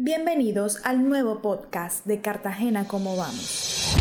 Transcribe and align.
Bienvenidos 0.00 0.78
al 0.84 1.08
nuevo 1.08 1.42
podcast 1.42 2.06
de 2.06 2.20
Cartagena 2.20 2.86
¿Cómo 2.86 3.16
vamos? 3.16 3.96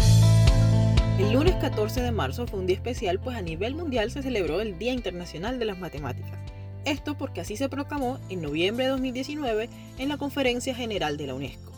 El 1.18 1.34
lunes 1.34 1.56
14 1.56 2.04
de 2.04 2.12
marzo 2.12 2.46
fue 2.46 2.60
un 2.60 2.68
día 2.68 2.76
especial 2.76 3.20
pues 3.20 3.36
a 3.36 3.42
nivel 3.42 3.74
mundial 3.74 4.12
se 4.12 4.22
celebró 4.22 4.62
el 4.62 4.78
Día 4.78 4.94
Internacional 4.94 5.58
de 5.58 5.66
las 5.66 5.80
Matemáticas. 5.80 6.38
Esto 6.86 7.18
porque 7.18 7.42
así 7.42 7.58
se 7.58 7.68
proclamó 7.68 8.20
en 8.30 8.44
noviembre 8.44 8.86
de 8.86 8.92
2019 8.92 9.70
en 9.98 10.10
la 10.10 10.18
Conferencia 10.18 10.76
General 10.76 11.18
de 11.18 11.26
la 11.26 11.34
UNESCO. 11.34 11.72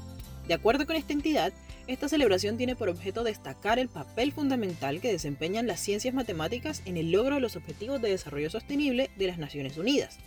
De 0.49 0.53
acuerdo 0.53 0.85
con 0.85 0.97
esta 0.97 1.13
entidad, 1.13 1.53
esta 1.87 2.09
celebración 2.09 2.57
tiene 2.57 2.75
por 2.75 2.89
objeto 2.89 3.23
destacar 3.23 3.79
el 3.79 3.87
papel 3.87 4.33
fundamental 4.33 4.99
que 4.99 5.13
desempeñan 5.13 5.65
las 5.65 5.79
ciencias 5.79 6.13
matemáticas 6.13 6.81
en 6.83 6.97
el 6.97 7.13
logro 7.13 7.35
de 7.35 7.41
los 7.41 7.55
Objetivos 7.55 8.01
de 8.01 8.09
Desarrollo 8.09 8.49
Sostenible 8.49 9.11
de 9.15 9.27
las 9.27 9.37
Naciones 9.37 9.77
Unidas. 9.77 10.19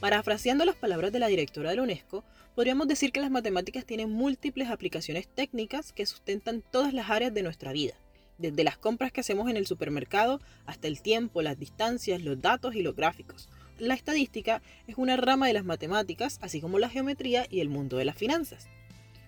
Parafraseando 0.00 0.64
las 0.64 0.76
palabras 0.76 1.12
de 1.12 1.18
la 1.18 1.26
directora 1.26 1.68
de 1.68 1.76
la 1.76 1.82
UNESCO, 1.82 2.24
podríamos 2.54 2.88
decir 2.88 3.12
que 3.12 3.20
las 3.20 3.30
matemáticas 3.30 3.84
tienen 3.84 4.10
múltiples 4.10 4.70
aplicaciones 4.70 5.28
técnicas 5.28 5.92
que 5.92 6.06
sustentan 6.06 6.62
todas 6.62 6.94
las 6.94 7.10
áreas 7.10 7.34
de 7.34 7.42
nuestra 7.42 7.72
vida, 7.72 7.92
desde 8.38 8.64
las 8.64 8.78
compras 8.78 9.12
que 9.12 9.20
hacemos 9.20 9.50
en 9.50 9.58
el 9.58 9.66
supermercado 9.66 10.40
hasta 10.64 10.88
el 10.88 11.02
tiempo, 11.02 11.42
las 11.42 11.58
distancias, 11.58 12.22
los 12.22 12.40
datos 12.40 12.74
y 12.74 12.82
los 12.82 12.96
gráficos. 12.96 13.50
La 13.78 13.92
estadística 13.92 14.62
es 14.86 14.94
una 14.96 15.18
rama 15.18 15.48
de 15.48 15.52
las 15.52 15.66
matemáticas, 15.66 16.38
así 16.40 16.62
como 16.62 16.78
la 16.78 16.88
geometría 16.88 17.46
y 17.50 17.60
el 17.60 17.68
mundo 17.68 17.98
de 17.98 18.06
las 18.06 18.16
finanzas. 18.16 18.68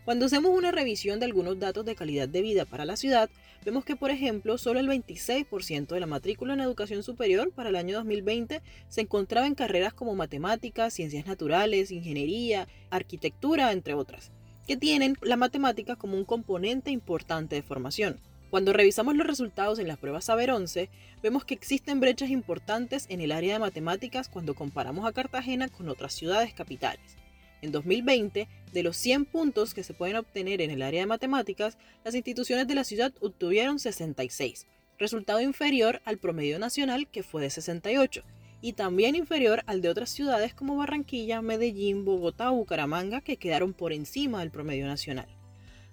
Cuando 0.05 0.27
hacemos 0.27 0.51
una 0.51 0.73
revisión 0.73 1.20
de 1.20 1.27
algunos 1.27 1.61
datos 1.61 1.84
de 1.84 1.95
calidad 1.95 2.29
de 2.29 2.42
vida 2.42 2.65
para 2.65 2.84
la 2.84 2.97
ciudad, 2.97 3.30
vemos 3.65 3.84
que, 3.84 3.95
por 3.95 4.11
ejemplo, 4.11 4.59
solo 4.59 4.80
el 4.80 4.88
26% 4.88 5.87
de 5.87 6.01
la 6.01 6.09
matrícula 6.09 6.55
en 6.55 6.61
educación 6.61 7.05
superior 7.05 7.52
para 7.52 7.69
el 7.69 7.77
año 7.77 7.98
2020 7.98 8.62
se 8.88 9.01
encontraba 9.01 9.47
en 9.47 9.55
carreras 9.55 9.95
como 9.95 10.16
matemáticas, 10.16 10.92
ciencias 10.92 11.25
naturales, 11.27 11.92
ingeniería, 11.92 12.66
arquitectura, 12.91 13.70
entre 13.70 13.95
otras, 13.95 14.33
que 14.66 14.77
tienen 14.77 15.16
la 15.23 15.37
matemática 15.37 15.95
como 15.95 16.16
un 16.16 16.25
componente 16.25 16.91
importante 16.91 17.55
de 17.55 17.62
formación. 17.62 18.19
Cuando 18.50 18.73
revisamos 18.73 19.14
los 19.14 19.27
resultados 19.27 19.78
en 19.78 19.86
las 19.86 19.98
pruebas 19.98 20.25
Saber 20.25 20.50
11, 20.50 20.91
vemos 21.23 21.45
que 21.45 21.55
existen 21.55 22.00
brechas 22.00 22.30
importantes 22.30 23.06
en 23.08 23.20
el 23.20 23.30
área 23.30 23.53
de 23.53 23.61
matemáticas 23.61 24.28
cuando 24.28 24.55
comparamos 24.55 25.06
a 25.06 25.12
Cartagena 25.12 25.69
con 25.69 25.89
otras 25.89 26.12
ciudades 26.12 26.53
capitales. 26.53 27.22
En 27.62 27.70
2020, 27.70 28.48
de 28.72 28.82
los 28.82 28.96
100 28.96 29.24
puntos 29.24 29.72
que 29.72 29.84
se 29.84 29.94
pueden 29.94 30.16
obtener 30.16 30.60
en 30.60 30.72
el 30.72 30.82
área 30.82 31.00
de 31.00 31.06
matemáticas, 31.06 31.78
las 32.05 32.16
instituciones 32.16 32.66
de 32.66 32.74
la 32.74 32.82
ciudad 32.82 33.12
obtuvieron 33.20 33.78
66, 33.78 34.66
resultado 34.98 35.41
inferior 35.41 36.02
al 36.05 36.18
promedio 36.18 36.58
nacional 36.58 37.06
que 37.06 37.22
fue 37.22 37.40
de 37.40 37.50
68, 37.50 38.24
y 38.60 38.72
también 38.72 39.14
inferior 39.14 39.62
al 39.66 39.80
de 39.80 39.88
otras 39.88 40.10
ciudades 40.10 40.55
como 40.55 40.77
Barranquilla, 40.77 41.40
Medellín, 41.40 42.05
Bogotá 42.05 42.50
o 42.50 42.56
Bucaramanga 42.56 43.20
que 43.20 43.36
quedaron 43.36 43.74
por 43.74 43.92
encima 43.92 44.40
del 44.40 44.50
promedio 44.50 44.86
nacional. 44.86 45.28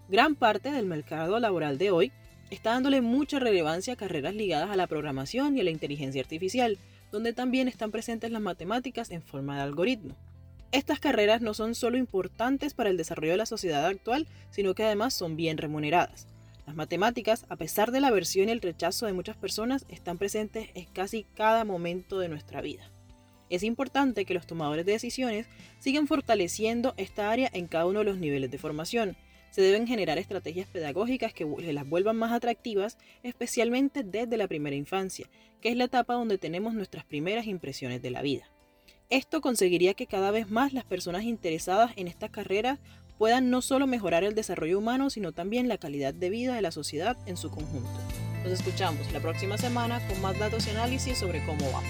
Gran 0.10 0.34
parte 0.34 0.72
del 0.72 0.88
mercado 0.88 1.40
laboral 1.40 1.78
de 1.78 1.92
hoy 1.92 2.12
está 2.50 2.72
dándole 2.72 3.02
mucha 3.02 3.38
relevancia 3.38 3.94
a 3.94 3.96
carreras 3.96 4.34
ligadas 4.34 4.72
a 4.72 4.76
la 4.76 4.88
programación 4.88 5.56
y 5.56 5.62
a 5.62 5.64
la 5.64 5.70
inteligencia 5.70 6.20
artificial, 6.20 6.80
donde 7.12 7.34
también 7.34 7.68
están 7.68 7.92
presentes 7.92 8.32
las 8.32 8.42
matemáticas 8.42 9.12
en 9.12 9.22
forma 9.22 9.56
de 9.56 9.62
algoritmo. 9.62 10.16
Estas 10.72 11.00
carreras 11.00 11.42
no 11.42 11.56
son 11.56 11.74
solo 11.74 11.98
importantes 11.98 12.76
para 12.76 12.92
el 12.92 12.98
desarrollo 12.98 13.32
de 13.32 13.38
la 13.38 13.48
sociedad 13.48 13.88
actual, 13.88 14.28
sino 14.52 14.76
que 14.76 14.84
además 14.84 15.16
son 15.16 15.36
bien 15.36 15.58
remuneradas. 15.58 16.28
Las 16.68 16.76
matemáticas, 16.76 17.48
a 17.50 17.56
pesar 17.56 17.92
de 17.92 18.00
la 18.00 18.10
aversión 18.10 18.50
y 18.50 18.52
el 18.52 18.62
rechazo 18.62 19.08
de 19.08 19.14
muchas 19.14 19.36
personas, 19.36 19.88
están 19.90 20.20
presentes 20.20 20.70
en 20.76 20.86
casi 20.86 21.24
cada 21.36 21.66
momento 21.66 22.20
de 22.20 22.30
nuestra 22.30 22.62
vida. 22.62 22.92
Es 23.50 23.64
importante 23.64 24.26
que 24.26 24.36
los 24.36 24.46
tomadores 24.46 24.86
de 24.86 24.92
decisiones 24.92 25.48
sigan 25.80 26.06
fortaleciendo 26.06 26.94
esta 26.98 27.32
área 27.32 27.50
en 27.52 27.66
cada 27.66 27.88
uno 27.88 28.00
de 28.00 28.06
los 28.06 28.20
niveles 28.20 28.52
de 28.52 28.60
formación. 28.60 29.18
Se 29.50 29.64
deben 29.64 29.88
generar 29.88 30.20
estrategias 30.20 30.68
pedagógicas 30.68 31.34
que 31.34 31.48
las 31.74 31.90
vuelvan 31.90 32.18
más 32.18 32.32
atractivas, 32.32 33.00
especialmente 33.24 34.04
desde 34.04 34.38
la 34.38 34.48
primera 34.48 34.76
infancia, 34.76 35.28
que 35.62 35.70
es 35.70 35.76
la 35.76 35.86
etapa 35.86 36.14
donde 36.14 36.38
tenemos 36.38 36.76
nuestras 36.76 37.06
primeras 37.06 37.48
impresiones 37.48 38.04
de 38.04 38.12
la 38.12 38.22
vida. 38.22 38.48
Esto 39.10 39.42
conseguiría 39.42 39.96
que 39.96 40.06
cada 40.06 40.30
vez 40.30 40.52
más 40.52 40.72
las 40.72 40.86
personas 40.86 41.24
interesadas 41.24 41.94
en 41.96 42.08
estas 42.08 42.30
carreras 42.30 42.78
puedan 43.18 43.50
no 43.50 43.64
solo 43.64 43.88
mejorar 43.88 44.24
el 44.24 44.36
desarrollo 44.36 44.78
humano, 44.78 45.10
sino 45.10 45.32
también 45.32 45.68
la 45.68 45.80
calidad 45.80 46.14
de 46.14 46.30
vida 46.30 46.54
de 46.54 46.62
la 46.62 46.70
sociedad 46.70 47.18
en 47.26 47.36
su 47.36 47.50
conjunto. 47.50 47.90
Nos 48.44 48.54
escuchamos 48.54 49.12
la 49.12 49.20
próxima 49.20 49.58
semana 49.58 50.00
con 50.08 50.22
más 50.22 50.38
datos 50.38 50.68
y 50.68 50.70
análisis 50.70 51.18
sobre 51.18 51.44
cómo 51.44 51.72
vamos. 51.72 51.90